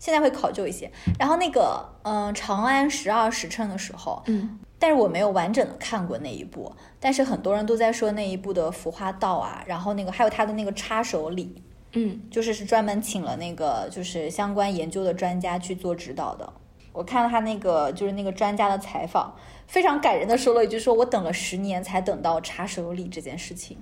[0.00, 11.60] 现在会考究一些，然后那个，嗯，《长安十二时辰》的时候，嗯，但是我没有完整的看过那一部，但是很多人都在说那一部的服化道啊，然后那个还有他的那个插手礼，
[11.94, 16.52] 嗯，就是是专门请了那个就是相关研究的专家去做指导的。
[16.92, 19.34] 我看了他那个就是那个专家的采访，
[19.66, 23.76] 非常感人的说了一句：说我等了十年才等到插手礼这件事情。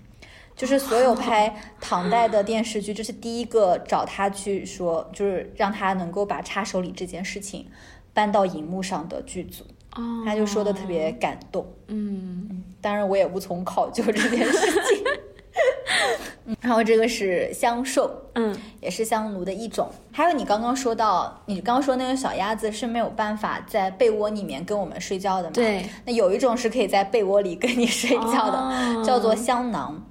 [0.57, 7.67] 就是所有拍唐代的电视剧，这是第一个找他去说，就是让他能够把插手礼这件事情
[8.15, 9.65] 搬到荧幕上的剧组。
[9.95, 11.67] 哦，他就说的特别感动。
[11.89, 15.05] 嗯，当然我也无从考究这件事情。
[16.61, 19.91] 然后这个是香兽，嗯，也是香炉的一种。
[20.13, 25.51] 还有你刚刚说到，你刚刚说那个小鸭子是没有办法在被窝里面跟我们睡觉的嘛？
[25.55, 25.89] 对。
[26.05, 30.01] 那有一种是可以在被窝里跟你睡觉的，哦叫做香囊。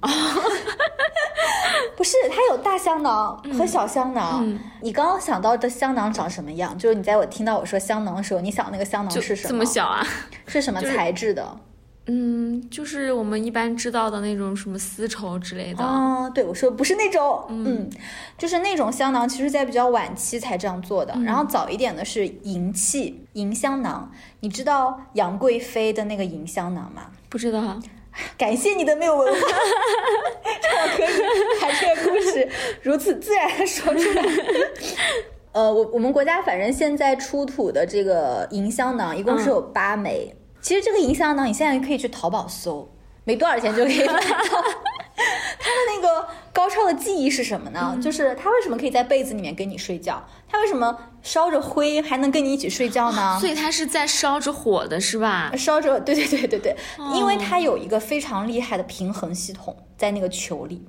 [1.96, 4.40] 不是，它有大香囊和小香囊。
[4.42, 6.76] 嗯你刚刚想到的香囊长什么样？
[6.78, 9.48] 就是你在我听到我说香囊的时候，你想那个香囊是什么？
[9.48, 10.06] 这么小啊？
[10.46, 11.58] 是什么材质的？
[12.06, 15.84] 嗯，就是我们一般知道的那种什么丝绸之类的。
[15.84, 17.90] 哦，对，我说不是那种，嗯，
[18.38, 21.12] 就是那种香囊，其实在比较晚期才这样做的。
[21.24, 27.10] 然后早一点的是银器银香囊，你知道杨贵妃的那个银香囊吗？
[27.28, 27.80] 不知道。
[28.38, 29.40] 感谢你的没有文化，
[30.62, 31.06] 让我可以
[31.60, 32.48] 把这个故事
[32.82, 34.22] 如此自然的说出来。
[35.52, 40.34] 呃，我我们国家反正现在出土的这个银香囊一共是有八枚。
[40.66, 44.20] 其实这个银香呢你现在可以去淘宝搜，没多少钱就可以买到。
[45.60, 47.96] 它的那个高超的技艺是什么呢？
[48.02, 50.20] 就是它为什么可以在被子里面跟你睡觉？
[50.48, 53.38] 它为什么烧着灰还能跟你一起睡觉呢？
[53.38, 55.52] 所以它是在烧着火的，是吧？
[55.56, 56.76] 烧着，对对对对对，
[57.14, 60.84] 因为它有一个非常厉害的平衡系统在那个球里。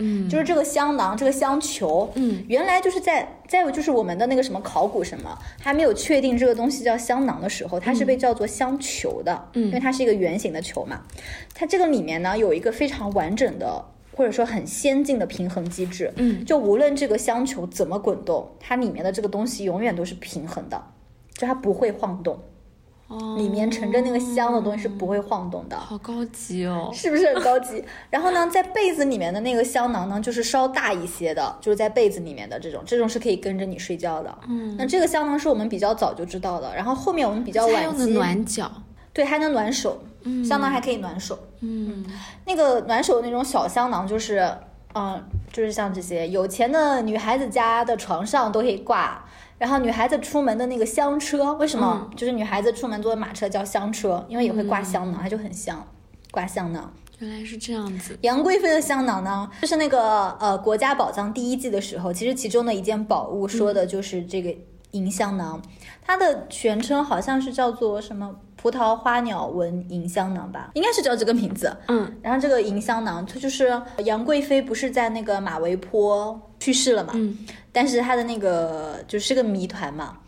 [0.00, 9.66] 嗯，就是这个香囊，这个香球，嗯，原来就是在再有就是我们的那个什么考古什么还没有确定这个东西叫香囊的时候，它是被叫做香球的，嗯。
[9.66, 11.02] 因为它是一个圆形的球嘛。
[11.54, 20.82] 它这个里面呢有一个非常完整的或者说很先进的平衡机制，嗯，就无论这个香球怎么滚动，它里面的这个东西永远都是平衡的，
[21.34, 22.38] 就它不会晃动，
[23.10, 25.76] 哦，里面盛着那个香的东西是不会晃动的。
[25.76, 26.90] 好高级哦。
[26.94, 27.84] 是不是很高级？
[28.08, 34.32] 然后呢，在被子里面的那个香囊呢，就是稍大一些的，就是在被子里面的这种，这种是可以跟着你睡觉的。
[34.48, 38.70] 嗯，那这个香囊是我们比较早就知道的，然后后面我们比较晚它用的，暖脚。
[39.12, 41.36] 对，还能暖手，嗯香囊还可以暖手。
[41.62, 42.06] 嗯
[42.46, 44.48] 那个暖手的那种小香囊，就是，
[44.94, 45.20] 嗯，
[45.52, 49.24] 就是像这些有钱的女孩子家的床上都可以挂。
[49.60, 52.10] 然后女孩子出门的那个香车，为什么？
[52.16, 55.86] 就是女孩子出门坐的马车叫香车，因为也会挂香囊，它就很香，
[56.30, 56.90] 挂香囊。
[57.18, 58.18] 原来是这样子。
[58.22, 64.50] 杨贵妃的香囊呢，就是那个呃《国家宝藏》第一季的时候，其实其中的一件宝物说的就是这个
[64.92, 65.60] 银香囊，
[66.02, 71.76] 它的全称好像是叫做什么葡萄花鸟纹银香囊吧，应该是叫这个名字。
[71.88, 77.36] 嗯然后这个银香囊，它就是杨贵妃不是在那个马嵬坡去世了嘛，嗯。
[77.72, 80.18] 但是他的那个就是个谜团嘛。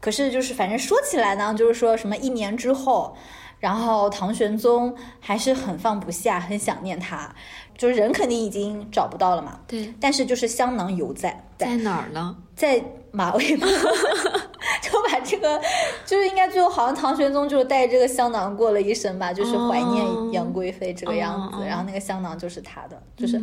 [0.00, 3.14] 可是就是反正说起来呢，就是说什么一年之后，
[3.60, 7.32] 然后唐玄宗还是很放不下，很想念他，
[7.78, 9.60] 就是人肯定已经找不到了嘛。
[9.68, 11.76] 对，但是就是香囊犹在，在。
[11.76, 12.36] 哪儿呢？
[12.56, 13.68] 在马嵬坡，
[14.82, 15.60] 就把这个，
[16.04, 23.40] 就是应该最后好像唐玄宗就是带这个香囊过了一生吧，就是怀念杨贵妃这个样子，然后那个香囊就是他的，就是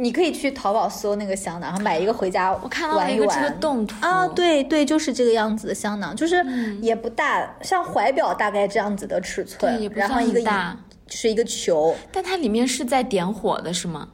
[0.00, 3.20] 你可以去淘宝搜那个香囊，然后买一个回家我看到玩一玩。
[3.20, 14.08] 了一个这个动图啊，，对对，就是这个样子的香囊，就是嗯也不大，像怀表大概这样子的尺寸，对，也不算然后一个很大，就是一个球，但它里面是在点火的，是吗？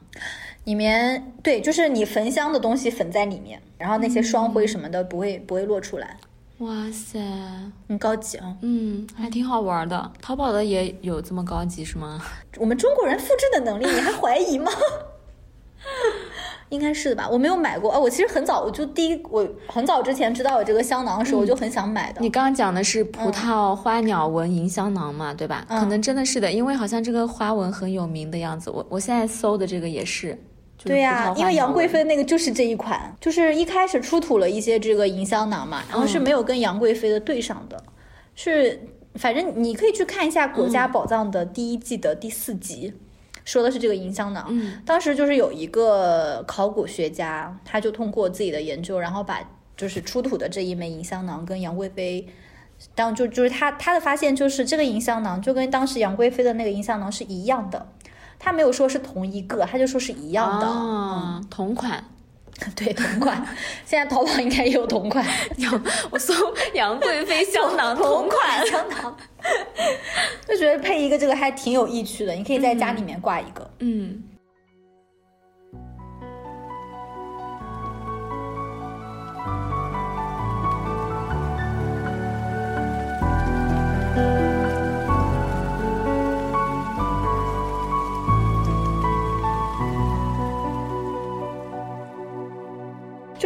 [0.65, 6.17] 里面对，就是你焚香的东西粉在里面，然后那些双灰什么的不会、不会落出来，
[6.57, 7.17] 哇塞，
[7.87, 8.53] 很高级啊。
[8.61, 10.11] 嗯，还挺好玩的。
[10.21, 12.21] 淘宝的也有这么高级是吗？
[12.57, 14.69] 我们中国人复制的能力，你还怀疑吗？
[16.69, 17.93] 应该是的吧，我没有买过。
[17.93, 22.21] 哦，我其实很早，我就第一，我很早之前知道有这个香囊的时候，我就很想买的。
[22.21, 25.65] 你刚刚讲的是葡萄花鸟纹银香囊嘛，对吧？
[25.69, 28.69] 嗯可能真的是的，因为好像这个花纹很有名的样子。
[28.69, 30.37] 我我现在搜的这个也是，
[30.83, 37.81] 对呀、因为杨贵妃那个就是这一款，就是一开始出土了一些这个银香囊嘛，然后是没有跟杨贵妃的对上的，
[38.35, 38.79] 是
[39.15, 42.93] 反正你可以去看一下《国家宝藏》的第一季的第四集，
[43.47, 44.45] 说的是这个银香囊。
[44.49, 49.39] 嗯当时就是有一个考古学家，他就通过自己的研究，然后把
[49.77, 52.27] 就是出土的这一枚银香囊跟杨贵妃。
[52.93, 57.87] 当就就是他他的发现就是这个银香囊就跟当时杨贵妃的那个银香囊是一样的，
[58.37, 60.67] 他没有说是同一个，他就说是一样的。
[60.67, 62.03] 啊，同款。
[62.75, 63.37] 对，同款，
[63.85, 65.25] 现在淘宝应该也有同款，
[65.57, 65.69] 有
[66.09, 66.33] 我搜
[66.73, 69.15] 杨贵妃 香囊同款，香囊，
[70.47, 73.69] 就觉得配一个这个还挺有意趣的，你可以在家里面挂一个。
[73.79, 74.23] 嗯。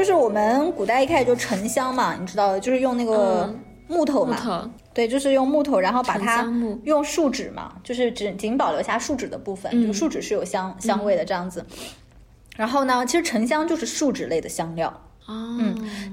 [0.01, 6.43] 就是我们古代一开始就沉香嘛，你知道的，就是用那个嗯木头嘛，木头，对，就是用木头，然后把它
[6.85, 11.63] 用树脂嘛，就是只仅保留下树脂的部分，嗯就树脂是有香香味的这样子。
[12.55, 14.91] 然后呢，其实沉香就是树脂类的香料，
[15.27, 15.59] 哦，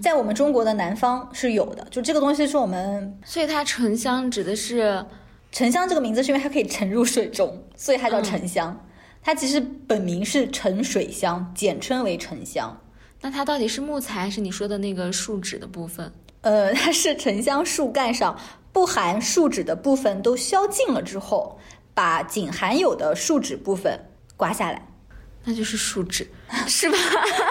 [0.02, 5.02] 在我们中国的南方是有的，就这个东西是我们所以它沉香指的是
[5.50, 8.78] 沉香这个名字是因为它可以沉入水中，所以它叫沉香。
[9.22, 12.78] 它其实本名是沉水香，简称为沉香。
[13.20, 16.12] 那它到底是木材还是你说的那个树脂的部分？
[16.42, 18.38] 呃， 它是沉香树干上
[18.72, 21.58] 不含树脂的部分都削尽了之后，
[21.94, 23.98] 把仅含有的树脂部分
[24.36, 24.86] 刮下来。
[25.44, 26.28] 那就是树脂，
[26.68, 26.96] 是吧？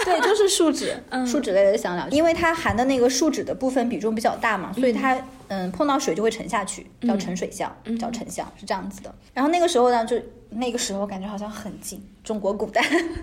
[0.06, 9.14] 对，就是树脂， 树脂类的香料，因为它含的那个树脂的部分比重比较大嘛，所以它嗯碰到水就会沉下去，叫沉水香，叫沉香是这样子的。
[9.34, 10.16] 然后那个时候呢，就
[10.50, 12.82] 那个时候感觉好像很近，中国古代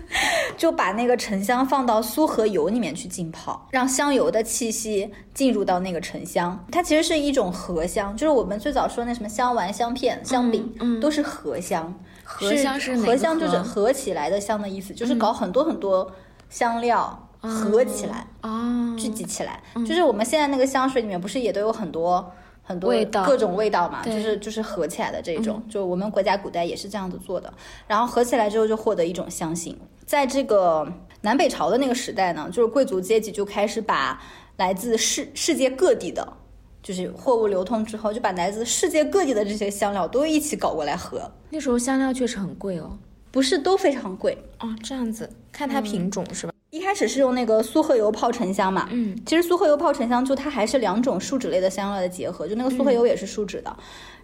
[0.57, 6.65] 就把那个沉香放到苏合油里面去浸泡，让香油的气息进入到那个沉香。
[6.71, 11.93] 它其实是一种合香，就是我们最早说那什么香丸、香片、香饼，嗯都是合香。
[12.23, 16.11] 合香是合香，就是合合起来的香的意思，就是搞很多很多
[16.49, 18.25] 香料合起来。
[18.41, 22.31] 啊，聚集起来，就是我们现在那个香水里面不是也都有很多
[22.65, 27.53] 很多味道各种味道嘛，对就是就是合起来的这种，就我们国家古代也是这样子做的，
[27.87, 29.77] 然后合起来之后就获得一种香型。
[30.05, 30.85] 在这个
[31.21, 34.21] 南北朝的那个时代呢，就是贵族阶级就开始把
[34.57, 36.33] 来自世世界各地的。
[36.83, 42.95] 就是货物流通之后，就把来自世界各地的这些香料都一起搞过来喝，那时候香料确实很贵哦。
[43.31, 44.37] 不是都非常贵。
[44.59, 46.53] 哦，这样子，看它品种是吧？
[46.75, 53.73] 一开始是用那个苏合油泡沉香嘛，嗯，其实苏合油泡沉香就它还是两种树脂类的香料的结合，就那个苏合油也是树脂的。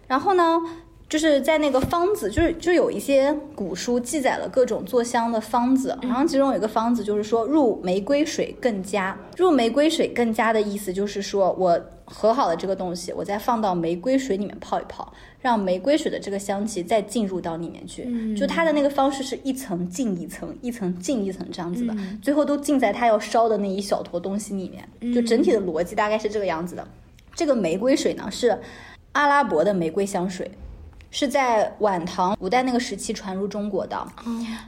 [0.06, 0.60] 然后呢，
[1.08, 15.10] 就是在那个方子，就是就有一些古书记载了各种做香的方子，然后其中有一个方子就是说入玫瑰水更佳，入玫瑰水更佳的意思就是说我和好了这个东西，我再放到玫瑰水里面泡一泡，
[15.42, 18.34] 让玫瑰水的这个香气再进入到里面去。
[18.34, 25.12] 就它的那个方式是一层进一层，一层进一层这样子的，最后都浸在它要烧的那一小坨东西里面。
[25.12, 26.88] 就整体的逻辑大概是这个样子的。
[27.34, 28.58] 这个玫瑰水呢是
[29.12, 30.50] 阿拉伯的玫瑰香水。
[31.14, 34.04] 是在晚唐古代那个时期传入中国的，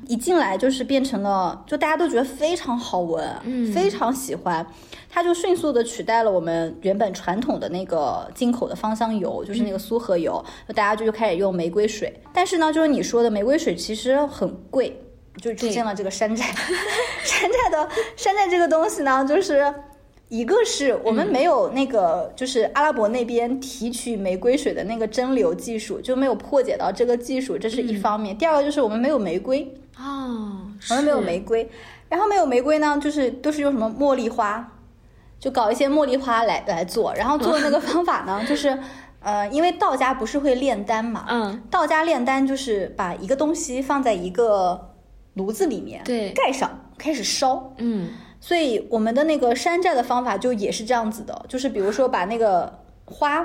[0.06, 4.64] 一进来就是变成了，就大家都觉得非常好闻，嗯非常喜欢，
[5.08, 12.20] 它就迅速的取代了我们原本传统的那个进口的芳香油，就是那个苏合油，就大家就开始用玫瑰水。
[12.34, 15.02] 但是呢，就是你说的玫瑰水其实很贵，
[15.40, 16.44] 就出现了这个山寨，
[17.24, 19.74] 山寨的山寨这个东西呢，就是。
[20.28, 28.36] 一个是我们没有那个，就是阿拉伯那边提取玫瑰水的那个蒸馏技术，就没有破解到这个技术，这是一方面。
[28.36, 31.68] 第二个就是我们没有玫瑰，哦，我们没有玫瑰，
[32.08, 34.72] 然后没有玫瑰呢，就是都是用什么茉莉花，
[35.38, 38.76] 就搞一些茉莉花来来做，然后做的那个方法呢， 就是
[39.20, 44.90] 呃，因为道家不是会炼丹嘛，嗯，道家炼丹就是把一个东西放在一个
[45.34, 46.30] 炉子里面，对。
[46.32, 48.08] 盖上开始烧，嗯，
[48.46, 52.70] 所以我们的那个山寨的方法就也是这样子的，就是比如说把那个
[53.06, 53.42] 花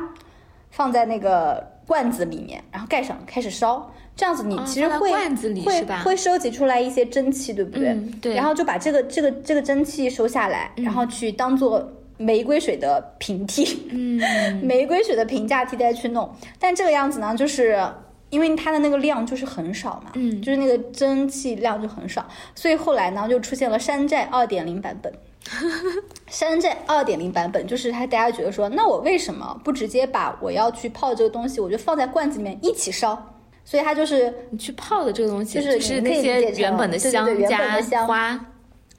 [0.71, 7.87] 放在那个罐子里面，然后盖上开始烧，这样子你其实会、罐子里会吧会收集出来一些蒸汽，对不对？
[7.91, 14.19] 嗯对然后就把这个这个这个蒸汽收下来，然后去当做玫瑰水的平替，嗯，
[14.61, 16.29] 玫瑰水的平价替代去弄。
[16.59, 17.81] 但这个样子呢，就是
[18.29, 25.11] 因为它的那个量就是很少嘛，嗯就是那个蒸汽量就很少，所以后来呢就出现了山寨二点零版本。
[26.27, 33.17] 山寨二点零版本就是他大家觉得说，那我为什么不直接把我要去泡这个东西，我就放在罐子里面一起烧？
[33.63, 38.39] 所以它就是你去泡的这个东西，就是是你那些原本的香加的香花，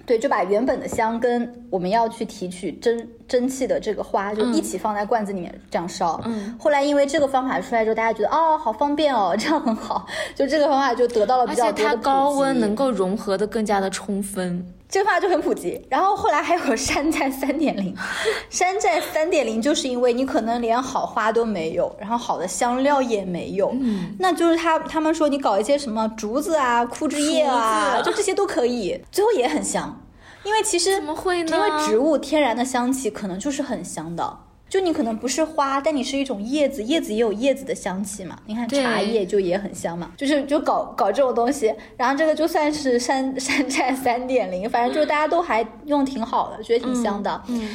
[0.07, 6.21] 对，就把原本的香跟我们要去提取蒸蒸汽的这个花，就一起放在罐子里面这样烧。
[6.25, 10.05] 嗯，后来因为这个方法出来之后，大家觉得哦，好方便哦， 这样很好，
[10.35, 14.67] 就这个方法就得到了比而且它较多的普高温能够融合的更加的充分。
[14.89, 15.81] 这个方法就很普及。
[15.89, 17.95] 然后后来还有山寨三点零，
[18.51, 29.97] 山寨三点零就是因为你可能连好花都没有，然后好的香料也没有，嗯，那就是他他们说你搞一些什么竹子啊、枯枝叶啊，就这些都可以，最后也很香。
[30.45, 31.57] 因为其实怎么会呢？
[31.57, 34.39] 因为植物天然的香气可能就是很香的，
[34.69, 38.39] 就你可能不是花，但你是一种叶子，叶子也有叶子的香气嘛。
[38.47, 47.43] 你看茶叶就也很香嘛，就是就搞搞这种东西，然后这个就算是山山寨三点零，反正就大家都还用挺好的，觉得挺香的。
[47.49, 47.69] 嗯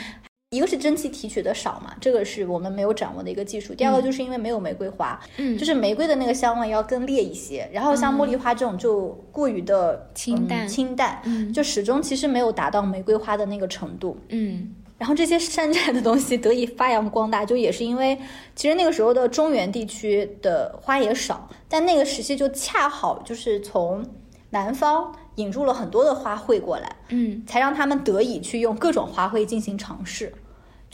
[0.55, 3.73] 一个是蒸汽提取的少嘛，这个是我们没有掌握的一个技术。
[3.73, 5.57] 第二个就是因为没有玫瑰花，嗯。
[5.57, 11.51] 就是玫瑰的那个香味要更烈一些，然后像茉莉花这种就过于的清淡嗯清淡，嗯。
[11.51, 14.17] 就始终其实没有达到玫瑰花的那个程度。
[14.29, 14.73] 嗯。
[14.97, 18.17] 然后这些山寨的东西得以发扬光大，就也是因为
[18.55, 24.05] 其实那个时候的中原地区的花也少，但那个时期就恰好就是从
[24.51, 27.43] 南方引入了很多的花卉过来，嗯。
[27.45, 30.33] 才让他们得以去用各种花卉进行尝试，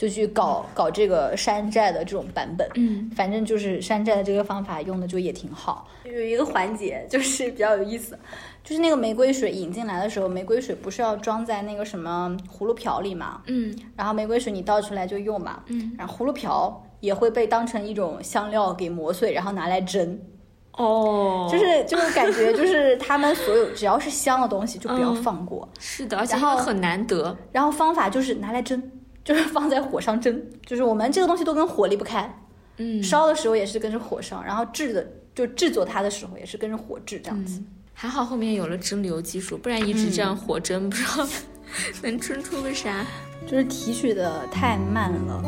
[0.02, 2.68] 就去搞搞这个山寨的这种版本。
[2.74, 5.86] 嗯反正就是山寨的这个方法用的就也挺好。
[6.04, 8.18] 有一个环节就是比较有意思，
[8.64, 13.42] 就是那个玫瑰水引进来的时候，玫瑰水不是要装在那个什么葫芦瓢里嘛？
[13.46, 20.18] 嗯然后玫瑰水你倒出来就用嘛，嗯，然后葫芦瓢也会被当成一种香料给磨碎，然后拿来蒸，
[20.72, 27.36] 哦，就是就是感觉就是他们所有只要是香的东西就不要嗯放过，是的，而且然后很难得。
[27.52, 28.82] 然后方法就是拿来蒸，
[29.24, 32.42] 就是放在火上蒸，就是我们这个东西都跟火离不开，
[32.78, 37.62] 嗯，烧的时候也是跟着火烧，然后制的就制作它的时候也是跟着火制这样子。
[37.94, 41.26] 还好后面有了蒸馏技术，不然一直这样火蒸，不知道
[42.02, 43.06] 能蒸出个啥。
[43.44, 45.42] 就是提取的太慢了。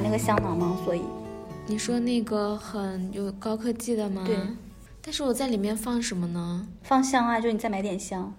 [0.00, 0.78] 买那个香囊吗？
[0.82, 1.02] 所以
[1.66, 4.22] 你说那个很有高科技的吗？
[4.24, 4.34] 对。
[5.02, 6.66] 但是我在里面放什么呢？
[6.82, 8.32] 放香啊，就你再买点香。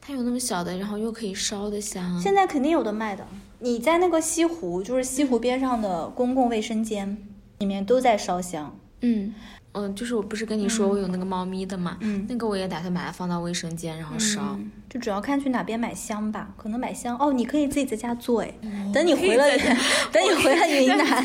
[0.00, 2.20] 它有那么小的，然后又可以烧的香。
[2.20, 3.24] 现在肯定有的卖的。
[3.60, 7.16] 你在那个西湖，就是西湖边上的公共卫生间，
[7.58, 8.76] 里面都在烧香。
[9.02, 9.32] 嗯
[9.76, 14.40] 嗯，就是我不是跟你说我有那个猫咪的嘛，嗯那个我也打算把它放到卫生间，然后烧。
[14.56, 18.50] 嗯就主要看去哪边买香吧，可能买香哦，你可以自己在家做哎。
[18.62, 19.44] 嗯等你回了，
[20.10, 21.24] 等你回了云南，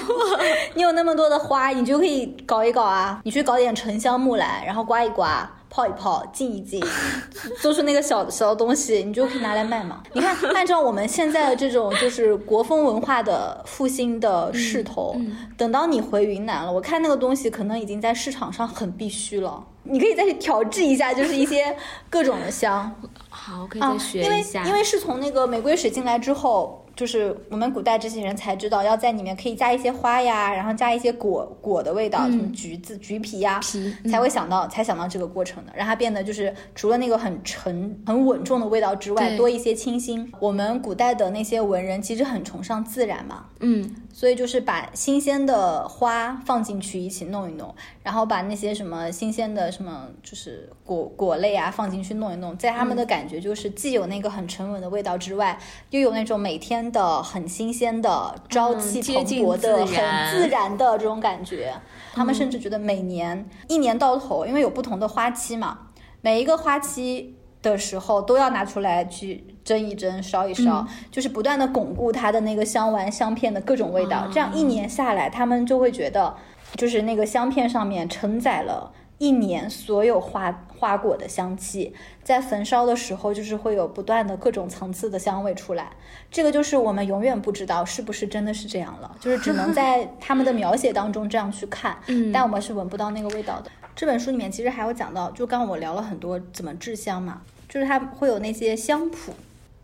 [0.75, 3.21] 你有那么多的花，你就可以搞一搞啊。
[3.23, 6.83] 你去搞点沉香木来，然后刮一刮，泡一泡，浸一浸，
[7.61, 10.03] 做出那个小小的东西，你就可以拿来卖嘛。
[10.13, 19.65] 你看，按照我们现在的这种就是国风文化的复兴的势头，嗯等到你回云南了，我看那个东西可能已经在市场上很必须了。
[19.83, 21.75] 你可以再去调制一下，就是一些
[22.09, 22.93] 各种的香。
[23.29, 24.63] 好，我可以啊再，学因为一下。
[24.65, 40.31] 因为是从那个玫瑰水进来之后，就是我们古代这些人才知道要在里面可以加一些花呀，然后加一些果果的味道，什么橘子、橘皮呀，皮才会想到才想到这个过程的，让它变得就是除了那个很沉、很稳重的味道之外，多一些清新。
[40.39, 55.59] 我们古代的那些文人其实很崇尚自然嘛，嗯所以就是把新鲜的花放进去一起弄一弄，然后把那些什么新鲜的什么就是果果类啊放进去弄一弄，在他们的感觉就是既有那个很沉稳的味道之外，
[55.89, 61.73] 又有那种每天的很新鲜的朝气蓬勃的、自很自然的这种感觉。
[62.13, 65.87] 他们甚至觉得每年一年到头，因为有不同的花期嘛，
[66.21, 74.27] 每一个花期的时候都要拿出来去蒸一蒸、烧一烧，就是不断的巩固它的那个香丸、香片的各种味道。
[74.31, 76.35] 这样一年下来，他们就会觉得，
[76.75, 78.91] 就是那个香片上面承载了。
[79.19, 81.93] 一年所有花花果的香气，
[82.23, 85.91] 在焚烧的时候，就是会有不断的各种层次的香味出来。
[86.31, 93.69] 这个就是我们永远不知道是不是真的是这样了，就是只能在他们的描写当中这样去看，嗯但我们是闻不到那个味道的。
[93.95, 99.33] 这本书里面其实还有讲到，就刚刚我聊了很多怎么制香嘛，就是它会有那些香谱，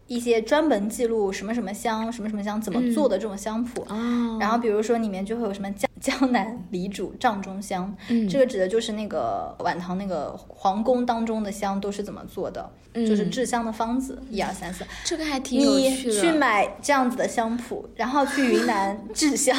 [0.08, 3.86] 一些专门记录什么什么香、什么什么香怎么做的这种香谱。
[3.89, 14.86] 哦，然后比如说里面就会有什么江 江南李主帐中香，嗯这个指的就是那个晚唐那个皇宫当中的香都是怎么做的，就是嗯制香的方子，一二三四。
[15.03, 16.22] 这个还挺有你趣的。
[16.22, 19.58] 去买这样子的香谱，然后去云南制香，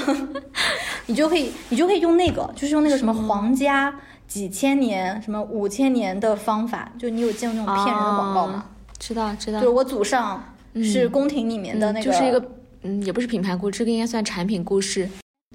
[1.06, 3.92] 你就可以，你就可以用那个，就是用那个什么皇家
[4.28, 8.66] 几千年、什么五千年的方法，就你有见过那种骗人的广告吗？
[8.66, 10.42] 哦知道知道就是，我祖上
[10.82, 12.44] 是宫廷里面的那个，嗯就是一个
[12.82, 15.08] 嗯，也不是品牌故事，这个应该算产品故事，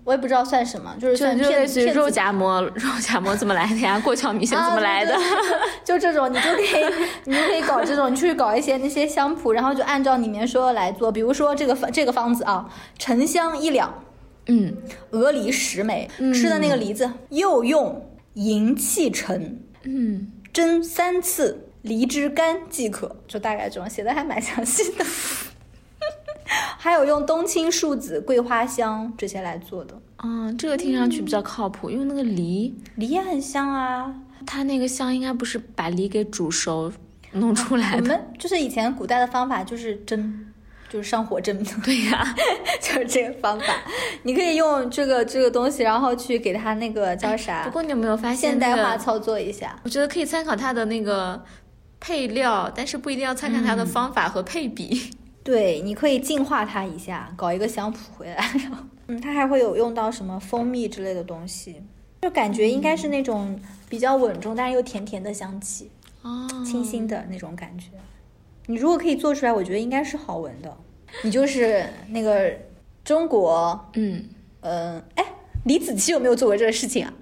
[0.05, 3.99] 我也不知道算什么，就是就算骗就类似于肉夹馍，肉夹馍怎么来的呀？
[3.99, 5.13] 过桥米线怎么来的？
[5.83, 6.85] 就这种，你就可以，
[7.25, 11.11] 你就可以搞这种，你去搞一些那些香谱，然后就按照里面说的来做。
[11.11, 13.93] 比如说这个方这个方子啊，沉香一两，
[14.47, 14.73] 嗯
[15.11, 18.01] 鹅梨十枚，吃的那个梨子又用
[18.33, 23.15] 银气沉，嗯，蒸三次，梨汁干即可。
[23.27, 25.05] 就大概这种，写的还蛮详细的。
[26.77, 34.13] 还有用冬青树籽、桂花香这些来做的，嗯，这个听上去比较靠谱，因为那个梨，梨也很香啊。
[34.45, 36.91] 它那个香应该不是把梨给煮熟，
[37.31, 37.97] 弄出来的。
[38.01, 40.45] 我们就是以前古代的方法就是蒸，
[40.93, 41.57] 就是上火蒸。
[41.83, 42.35] 对呀、
[42.79, 43.65] 就是这个方法，
[44.21, 47.71] 你可以用这个这个东西，然后去给它那个叫啥不？
[47.71, 49.75] 过你有没有发现、现那个，代化操作一下。
[49.83, 51.43] 我觉得可以参考它的那个
[51.99, 55.09] 配料，但是不一定要参考它的方法和配比。
[55.43, 58.77] 对，你可以净化它一下，搞一个香谱回来，然后，
[59.07, 61.81] 嗯，它还会有用到什么蜂蜜之类的东西，
[62.21, 65.89] 就感觉应该是那种比较稳重，但是又甜甜的香气，
[66.21, 67.87] 哦，清新的那种感觉。
[68.67, 70.77] 你如果可以做出来，我觉得应该是好闻的。
[71.21, 72.51] 你就是那个
[73.03, 74.29] 中国，嗯，
[74.61, 75.25] 嗯，哎，
[75.65, 77.13] 李子柒有没有做过这个事情啊？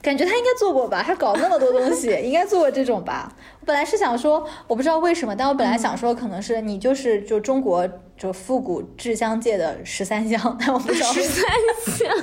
[0.00, 3.32] 感觉他应该做过吧，他搞那么多东西， 应该做过这种吧。
[3.60, 11.12] 我本来是想说，我不知道为什么，但我本来想说，可能是你就是就中国就复古制香界的十三香，但我不知道。
[11.12, 11.44] 十三
[11.86, 12.16] 香，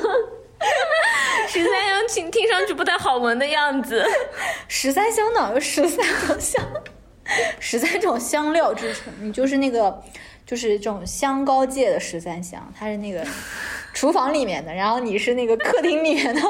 [1.47, 4.05] 十三香听听上去不太好闻的样子。
[4.67, 6.05] 十三香哪有十三
[6.39, 6.61] 香？
[7.59, 10.01] 十三种香料制成，你就是那个
[10.45, 13.25] 就是这种香膏界的十三香，它是那个
[13.93, 16.41] 厨房里面的，然后你是那个客厅里面的。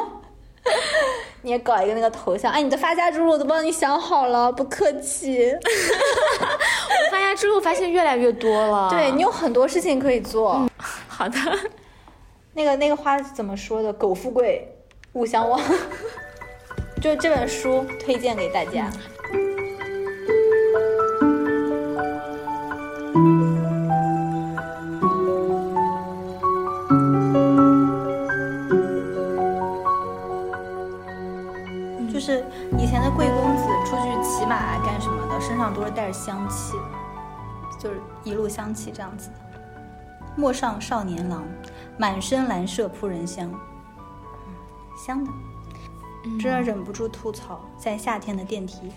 [1.42, 5.50] 你也搞一个那个头像，哎，你的发家之路我都帮你想好了，不客气。
[5.50, 8.90] 我发家之路发现越来越多了。
[8.90, 10.70] 对你有很多事情可以做。
[11.08, 11.40] 好的，
[12.54, 13.92] 那个那个话怎么说的？
[13.94, 14.68] 苟富贵，
[15.14, 15.60] 勿相忘。
[17.02, 18.90] 就这本书推荐给大家。
[18.90, 18.98] 就
[36.50, 36.74] 气，
[37.80, 39.36] 就是一路香气这样子的。
[40.36, 41.46] 陌上少年郎，
[41.98, 44.54] 满身兰麝扑人香，嗯
[45.06, 45.32] 香的，
[46.40, 48.92] 真的忍不住吐槽，在夏天的电梯，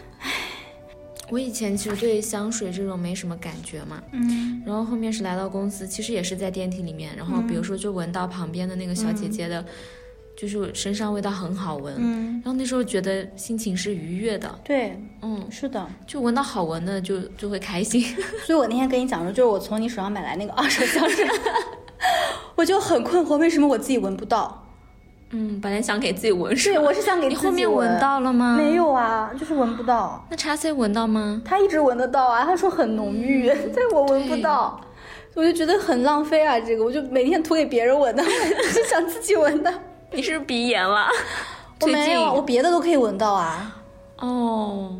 [1.30, 9.64] 我以前其实对香水这种没什么感觉嘛，嗯然后后面是来到公司，其实也是在电梯里面，然后比如说就闻到旁边的那个小姐姐的，
[10.40, 15.86] 就是身上味道很好闻，嗯，然后那时候觉得心情是愉悦的，对，嗯，是的。
[16.06, 18.02] 就闻到好闻的就就会开心。
[18.46, 21.28] 所以我那天跟你讲说，就是我从你手上买来那个二手香水，
[22.56, 24.66] 我就很困惑，为什么我自己闻不到？
[25.32, 28.56] 嗯，本来想给自己闻是，我是想给你自己后面闻到了吗？
[28.56, 28.76] 没。
[28.76, 30.26] 有啊，就是闻不到。
[30.30, 31.42] 那叉 C 闻到吗？
[31.44, 34.80] 他一直闻得到啊，他说很浓郁， 但我闻不到，
[35.34, 36.58] 我就觉得很浪费啊。
[36.58, 39.72] 这个我就每天涂给别人闻的，我是想自己闻的。
[40.12, 41.08] 你是不是鼻炎了？
[41.80, 43.76] 我没有啊，我别的都可以闻到啊。
[44.18, 44.96] 哦，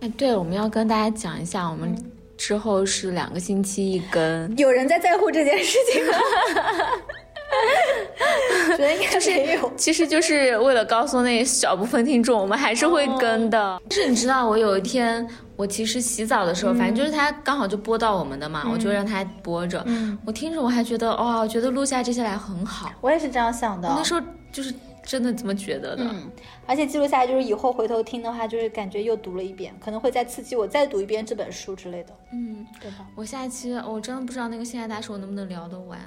[0.00, 1.96] 哎，对了，我们要跟大家讲一下，我们
[2.36, 6.12] 之后是两个星期一更，有人在在乎这件事情吗？
[8.76, 9.72] 觉得应该是有。
[9.76, 13.80] 其实就是为了告诉那小部分听众，我们还是会跟的。
[13.88, 19.82] 就是你知道，我有一天，我其实洗澡的时候，反正就是他刚好就播到我们的嘛，我就让他播着。
[19.86, 22.90] 嗯，我听着我还觉得，哦，觉得录下这些来很好。
[23.00, 23.88] 我也是这样想的。
[23.88, 24.20] 那时候
[24.52, 24.72] 就是
[25.02, 26.04] 真的这么觉得的。
[26.04, 26.30] 嗯，
[26.66, 33.06] 而且记录下来，就是以后回头听的话，就是感觉又读了一遍，可能会再刺激我再读一遍这本书之类的，嗯，对吧？
[33.14, 35.98] 我下一期我真的不知道那个现代大师我能不能聊得完，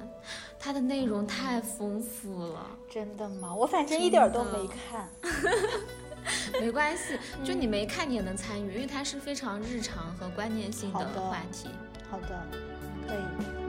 [0.60, 2.68] 它的内容太丰富了。
[2.90, 3.54] 真的吗？
[3.54, 5.10] 我反正一点儿都没看。
[6.62, 11.68] 没关系， 就你没看你也能参与，因为它是非常日常和观念性的好的话题。
[12.10, 12.48] 好的，
[13.08, 13.63] 可以。